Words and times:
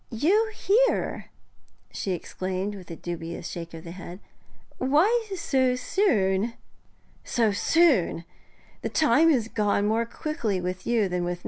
'You 0.09 0.51
here?' 0.55 1.27
she 1.91 2.13
exclaimed, 2.13 2.73
with 2.73 2.89
a 2.89 2.95
dubious 2.95 3.47
shake 3.47 3.75
of 3.75 3.83
the 3.83 3.91
head. 3.91 4.19
'Why 4.79 5.27
so 5.35 5.75
soon?' 5.75 6.55
'So 7.23 7.51
soon! 7.51 8.25
The 8.81 8.89
time 8.89 9.29
has 9.29 9.47
gone 9.47 9.85
more 9.85 10.07
quickly 10.07 10.59
with 10.59 10.87
you 10.87 11.07
than 11.07 11.23
with 11.23 11.23
me, 11.23 11.25
Mrs. 11.25 11.29
Baxendale.' 11.29 11.37